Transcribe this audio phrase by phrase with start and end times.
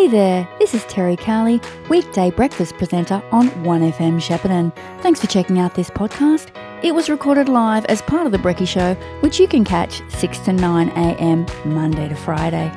[0.00, 4.74] Hey there, this is Terri Cowley, weekday breakfast presenter on 1FM Shepparton.
[5.02, 6.48] Thanks for checking out this podcast.
[6.82, 10.38] It was recorded live as part of The Brecky Show, which you can catch 6
[10.38, 11.44] to 9 a.m.
[11.66, 12.72] Monday to Friday.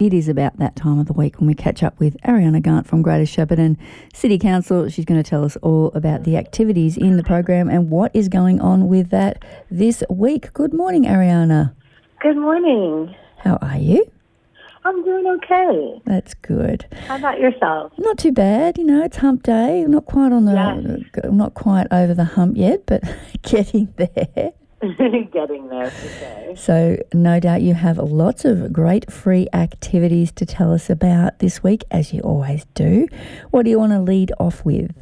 [0.00, 2.86] It is about that time of the week when we catch up with Ariyana Gant
[2.86, 3.76] from Greater Shepparton
[4.14, 4.88] City Council.
[4.88, 8.30] She's going to tell us all about the activities in the program and what is
[8.30, 10.54] going on with that this week.
[10.54, 11.74] Good morning, Ariyana.
[12.22, 13.14] Good morning.
[13.36, 14.10] How are you?
[14.88, 16.00] I'm doing okay.
[16.06, 16.86] That's good.
[17.06, 17.92] How about yourself?
[17.98, 18.78] Not too bad.
[18.78, 19.82] You know, it's hump day.
[19.82, 21.30] I'm not quite on the, Yes.
[21.32, 23.02] not quite over the hump yet, but
[23.42, 24.52] getting there.
[25.32, 26.56] Getting there sure.
[26.56, 31.64] So, no doubt you have lots of great free activities to tell us about this
[31.64, 33.08] week, as you always do.
[33.50, 34.92] What do you want to lead off with?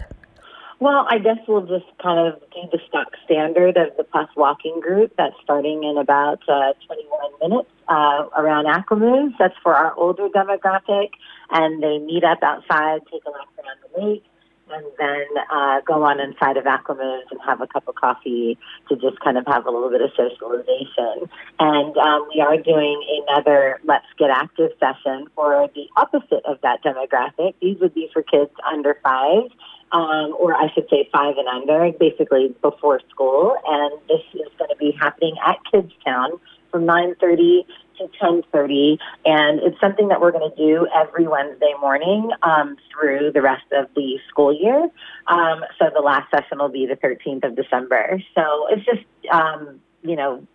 [0.79, 4.80] Well, I guess we'll just kind of do the stock standard of the plus Walking
[4.80, 9.32] Group that's starting in about uh, 21 minutes uh, around Aquamoves.
[9.38, 11.10] That's for our older demographic,
[11.51, 14.24] and they meet up outside, take a lap around the lake,
[14.71, 18.59] and then uh, go on inside of Aquamoves and have a cup of coffee
[18.91, 21.30] to just kind of have a little bit of socialization.
[21.59, 26.85] And um, we are doing another Let's Get Active session for the opposite of that
[26.85, 27.54] demographic.
[27.63, 29.45] These would be for kids under five
[29.92, 33.56] um, or I should say five and under, basically before school.
[33.66, 37.65] And this is going to be happening at Kidstown from 9.30
[37.98, 38.98] to 10.30.
[39.24, 43.64] And it's something that we're going to do every Wednesday morning um, through the rest
[43.73, 44.88] of the school year.
[45.26, 48.20] Um, so the last session will be the 13th of December.
[48.34, 50.46] So it's just, um, you know,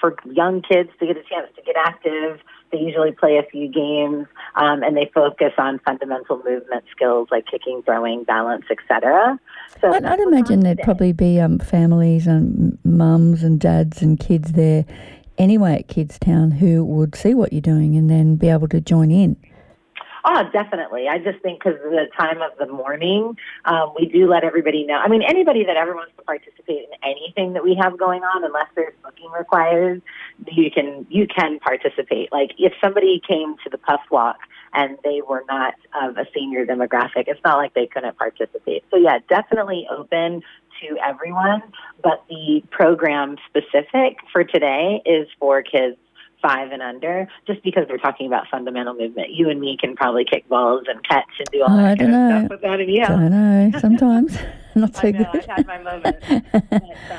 [0.00, 2.40] for young kids to get a chance to get active.
[2.72, 7.46] They usually play a few games, um, and they focus on fundamental movement skills like
[7.46, 9.38] kicking, throwing, balance, etc.
[9.80, 14.52] So I'd, I'd imagine there'd probably be um, families and mums and dads and kids
[14.52, 14.84] there
[15.38, 18.80] anyway at Kids Town who would see what you're doing and then be able to
[18.80, 19.36] join in.
[20.28, 21.06] Oh, definitely.
[21.08, 24.84] I just think because of the time of the morning, um, we do let everybody
[24.84, 24.96] know.
[24.96, 28.42] I mean, anybody that ever wants to participate in anything that we have going on,
[28.42, 30.02] unless there's booking required,
[30.50, 32.32] you can you can participate.
[32.32, 34.38] Like if somebody came to the Puff Walk
[34.74, 38.82] and they were not of a senior demographic, it's not like they couldn't participate.
[38.90, 40.42] So yeah, definitely open
[40.80, 41.62] to everyone.
[42.02, 45.96] But the program specific for today is for kids
[46.46, 49.30] five and under, just because we're talking about fundamental movement.
[49.30, 51.96] You and me can probably kick balls and catch and do all Oh, that I
[51.96, 52.38] kind don't of know.
[52.46, 53.18] stuff without any help.
[53.18, 54.38] I know, sometimes
[54.76, 55.48] not so I know, good.
[55.50, 56.26] I've had my moments.
[56.52, 57.18] But, um,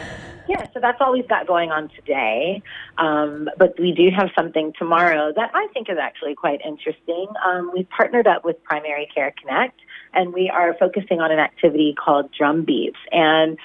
[0.50, 2.62] yeah, so that's all we've got going on today.
[2.98, 7.28] Um, but we do have something tomorrow that I think is actually quite interesting.
[7.46, 9.78] Um, we've partnered up with Primary Care Connect,
[10.14, 12.96] and we are focusing on an activity called Drum Beats.
[13.12, 13.58] And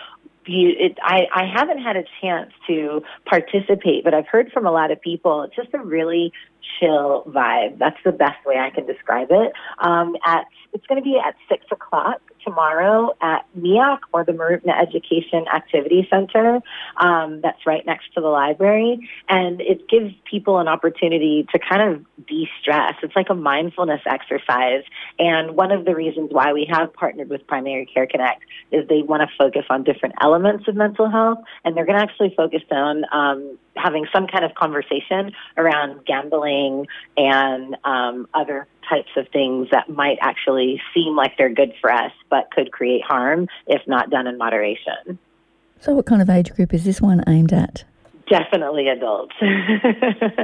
[0.47, 4.71] you, it, I, I haven't had a chance to participate, but I've heard from a
[4.71, 5.43] lot of people.
[5.43, 6.33] It's just a really
[6.79, 7.79] chill vibe.
[7.79, 9.53] That's the best way I can describe it.
[9.79, 14.73] Um, at it's going to be at six o'clock tomorrow at MEAC or the Mooroopna
[14.81, 16.61] Education Activity Center.
[16.97, 21.95] Um, that's right next to the library, and it gives people an opportunity to kind
[21.95, 22.95] of de-stress.
[23.03, 24.83] It's like a mindfulness exercise,
[25.19, 29.03] and one of the reasons why we have partnered with Primary Care Connect is they
[29.03, 32.63] want to focus on different elements of mental health, and they're going to actually focus
[32.71, 39.69] on um, having some kind of conversation around gambling and um, other types of things
[39.71, 44.11] that might actually seem like they're good for us, but could create harm if not
[44.11, 45.19] done in moderation.
[45.81, 47.85] So, what kind of age group is this one aimed at?
[48.29, 49.35] Definitely adults.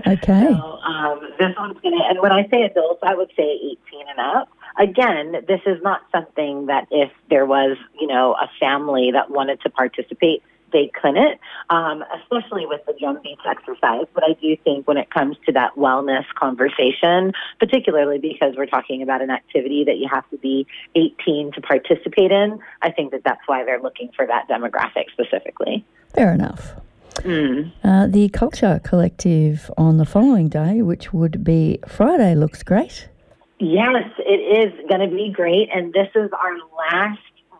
[0.06, 0.46] Okay.
[0.50, 4.08] So um, this one's going to, and when I say adults, I would say 18
[4.08, 4.48] and up.
[4.78, 9.60] Again, this is not something that if there was, you know, a family that wanted
[9.62, 11.40] to participate, they couldn't,
[11.70, 14.06] um, especially with the drum beats exercise.
[14.14, 19.02] But I do think when it comes to that wellness conversation, particularly because we're talking
[19.02, 23.22] about an activity that you have to be 18 to participate in, I think that
[23.24, 25.84] that's why they're looking for that demographic specifically.
[26.14, 26.72] Fair enough.
[27.16, 27.72] Mm.
[27.82, 33.08] Uh, the Culture Collective on the following day, which would be Friday, looks great.
[33.60, 35.68] Yes, it is going to be great.
[35.74, 37.18] And this is our last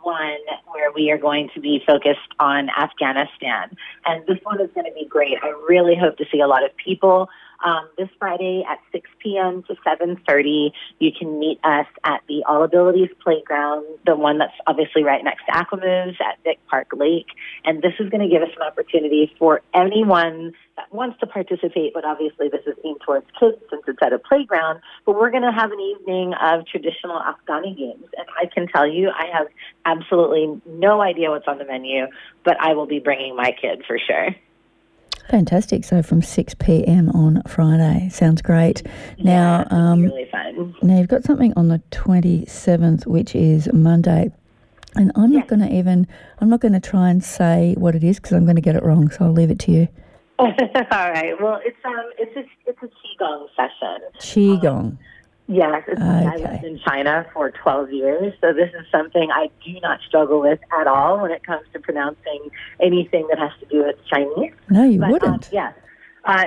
[0.09, 0.39] one
[0.73, 3.77] where we are going to be focused on Afghanistan.
[4.07, 5.37] And this one is going to be great.
[5.43, 7.29] I really hope to see a lot of people.
[7.65, 9.65] Um, this Friday at 6 p.m.
[9.65, 10.71] to 7.30,
[11.01, 15.45] you can meet us at the All Abilities Playground, the one that's obviously right next
[15.47, 17.27] to Aquamoves at Vic Park Lake.
[17.65, 21.93] And this is going to give us an opportunity for anyone that wants to participate,
[21.95, 24.81] but obviously this is aimed towards kids since it's at a playground.
[25.05, 28.05] But we're going to have an evening of traditional Afghani games.
[28.17, 29.49] And I can tell you, I have
[29.85, 32.07] absolutely no idea what's on the menu,
[32.45, 34.29] but I will be bringing my kid for sure.
[35.29, 35.85] Fantastic.
[35.85, 37.11] So from 6 p.m.
[37.11, 38.09] on Friday.
[38.11, 38.83] Sounds great.
[39.19, 40.75] Now, yeah, um, really fun.
[40.83, 44.33] Now, you've got something on the 27th, which is Monday.
[44.95, 46.09] And I'm not going to even,
[46.41, 48.75] I'm not going to try and say what it is because I'm going to get
[48.75, 49.11] it wrong.
[49.11, 49.89] So I'll leave it to you.
[50.39, 51.35] All right.
[51.41, 53.99] Well, it's um, it's a it's a qigong session.
[54.21, 54.79] Qigong.
[54.79, 54.99] Um,
[55.49, 56.03] yes, okay.
[56.03, 60.41] I lived in China for 12 years, so this is something I do not struggle
[60.41, 62.51] with at all when it comes to pronouncing
[62.81, 64.53] anything that has to do with Chinese.
[64.71, 65.45] No, you but, wouldn't.
[65.45, 65.75] Um, yes.
[66.25, 66.45] Uh,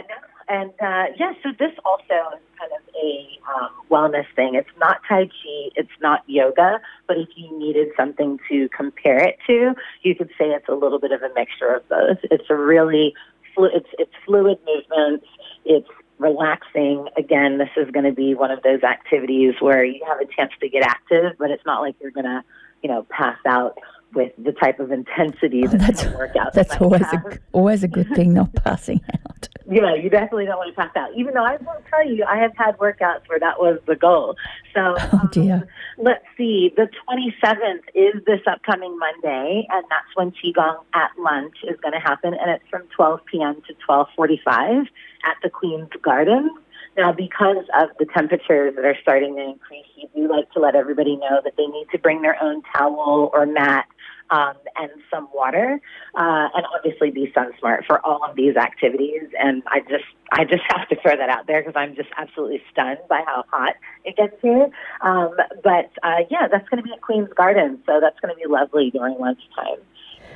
[0.47, 4.55] and uh, yeah, so this also is kind of a um, wellness thing.
[4.55, 9.37] It's not Tai Chi, it's not yoga, but if you needed something to compare it
[9.47, 12.17] to, you could say it's a little bit of a mixture of both.
[12.23, 13.13] It's a really
[13.55, 15.25] flu- it's it's fluid movements.
[15.63, 15.87] It's
[16.21, 17.07] relaxing.
[17.17, 20.51] Again, this is going to be one of those activities where you have a chance
[20.61, 22.43] to get active, but it's not like you're going to,
[22.83, 23.77] you know, pass out
[24.13, 26.53] with the type of intensity that oh, that's, workouts.
[26.53, 29.47] That's always a, always a good thing, not passing out.
[29.69, 31.09] Yeah, you definitely don't want to pass out.
[31.15, 34.35] Even though I will tell you, I have had workouts where that was the goal.
[34.73, 35.53] So oh, dear.
[35.53, 35.63] Um,
[35.97, 36.73] let's see.
[36.75, 41.99] The 27th is this upcoming Monday, and that's when Qigong at lunch is going to
[41.99, 43.61] happen, and it's from 12 p.m.
[43.67, 44.87] to 12:45
[45.23, 46.49] at the Queen's Garden.
[46.97, 50.75] Now, because of the temperatures that are starting to increase, you do like to let
[50.75, 53.85] everybody know that they need to bring their own towel or mat
[54.31, 55.79] um, and some water,
[56.15, 59.27] uh, and obviously be sun smart for all of these activities.
[59.39, 62.63] And I just, I just have to throw that out there because I'm just absolutely
[62.71, 63.75] stunned by how hot
[64.05, 64.69] it gets here.
[65.01, 68.39] Um, but uh, yeah, that's going to be at Queen's Garden, so that's going to
[68.39, 69.81] be lovely during lunchtime.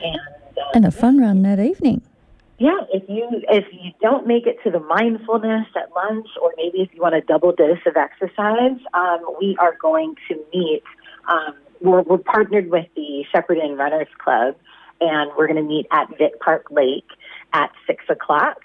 [0.03, 0.19] And,
[0.57, 2.01] uh, and a fun run that evening.
[2.57, 6.81] Yeah, if you if you don't make it to the mindfulness at lunch, or maybe
[6.81, 10.83] if you want a double dose of exercise, um, we are going to meet
[11.27, 14.55] um, we're, we're partnered with the Shepparton Runners Club,
[15.01, 17.07] and we're going to meet at Vic Park Lake
[17.53, 18.57] at six o'clock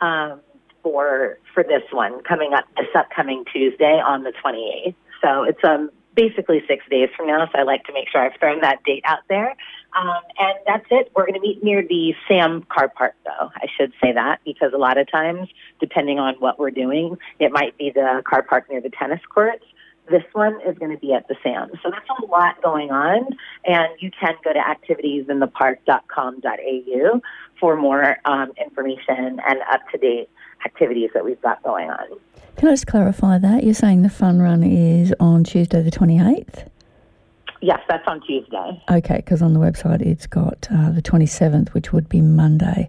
[0.00, 0.40] um,
[0.82, 4.96] for for this one coming up this upcoming Tuesday on the twenty eighth.
[5.22, 7.46] So it's um basically six days from now.
[7.52, 9.54] So I like to make sure I've thrown that date out there.
[9.96, 11.12] Um, and that's it.
[11.14, 13.50] We're going to meet near the SAM car park, though.
[13.54, 15.48] I should say that because a lot of times,
[15.78, 19.64] depending on what we're doing, it might be the car park near the tennis courts.
[20.10, 21.70] This one is going to be at the SAM.
[21.82, 23.28] So that's a lot going on.
[23.64, 27.20] And you can go to activitiesinthepark.com.au
[27.60, 30.28] for more um, information and up to date
[30.64, 32.06] activities that we've got going on.
[32.56, 33.64] Can I just clarify that?
[33.64, 36.68] You're saying the fun run is on Tuesday the 28th?
[37.60, 38.82] Yes, that's on Tuesday.
[38.90, 42.88] Okay, because on the website it's got uh, the 27th, which would be Monday.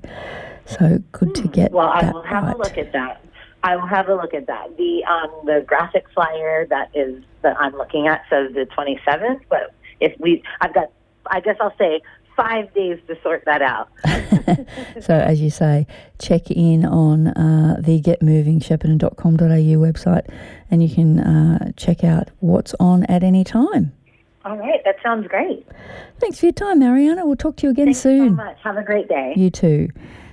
[0.65, 1.49] So good to hmm.
[1.49, 1.71] get.
[1.71, 2.55] Well, I will have right.
[2.55, 3.23] a look at that.
[3.63, 4.77] I will have a look at that.
[4.77, 9.73] The um, the graphic flyer that is that I'm looking at says the 27th, but
[9.99, 10.91] if we, I've got,
[11.27, 12.01] I guess I'll say
[12.35, 13.89] five days to sort that out.
[15.01, 15.87] so, as you say,
[16.19, 19.37] check in on uh, the getmoovingshepparton.com.au
[19.77, 20.27] website
[20.71, 23.91] and you can uh, check out what's on at any time.
[24.45, 25.67] All right, that sounds great.
[26.19, 27.25] Thanks for your time, Mariana.
[27.25, 28.29] We'll talk to you again Thanks soon.
[28.29, 28.57] so much.
[28.63, 29.33] Have a great day.
[29.35, 29.89] You too.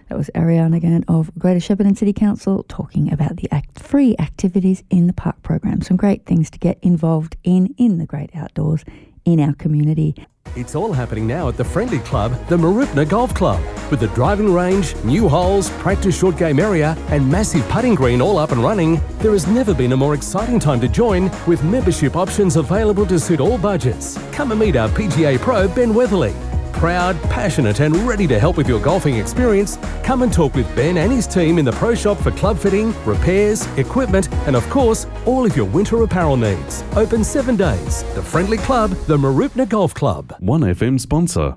[0.08, 4.84] That was Ariyana Gant of Greater Shepparton City Council talking about the act- free activities
[4.88, 5.82] in the park program.
[5.82, 8.84] Some great things to get involved in in the great outdoors
[9.24, 10.14] in our community.
[10.54, 13.60] It's all happening now at the friendly club, the Mooroopna Golf Club.
[13.90, 18.38] With the driving range, new holes, practice short game area, and massive putting green all
[18.38, 22.14] up and running, there has never been a more exciting time to join with membership
[22.14, 24.16] options available to suit all budgets.
[24.30, 26.32] Come and meet our PGA Pro, Ben Weatherly
[26.76, 30.96] proud, passionate, and ready to help with your golfing experience, come and talk with Ben
[30.98, 35.06] and his team in the Pro Shop for club fitting, repairs, equipment, and of course,
[35.24, 36.84] all of your winter apparel needs.
[36.94, 38.02] Open seven days.
[38.14, 40.34] The friendly club, the Mooroopna Golf Club.
[40.40, 41.56] 1FM sponsor.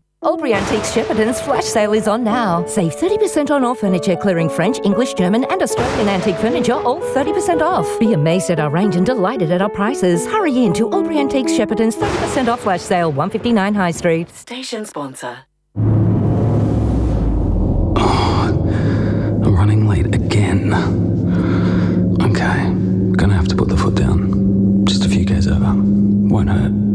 [0.23, 2.63] Albury Antiques Shepparton's flash sale is on now.
[2.67, 7.59] Save 30% on all furniture, clearing French, English, German, and Australian antique furniture, all 30%
[7.61, 7.99] off.
[7.99, 10.27] Be amazed at our range and delighted at our prices.
[10.27, 14.29] Hurry in to Albury Antiques Shepparton's 30% off flash sale, 159 High Street.
[14.29, 15.39] Station sponsor.
[17.95, 18.63] Oh,
[19.43, 20.71] I'm running late again.
[22.21, 24.85] Okay, gonna have to put the foot down.
[24.85, 25.73] Just a few k's over.
[25.73, 26.90] Won't hurt.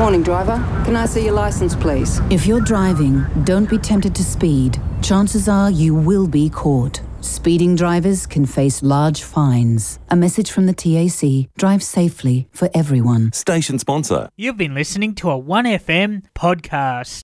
[0.00, 0.56] Morning, driver.
[0.86, 2.20] Can I see your license, please?
[2.30, 4.80] If you're driving, don't be tempted to speed.
[5.02, 7.02] Chances are you will be caught.
[7.20, 9.98] Speeding drivers can face large fines.
[10.08, 13.30] A message from the TAC drive safely for everyone.
[13.34, 14.30] Station sponsor.
[14.38, 17.18] You've been listening to a 1FM podcast.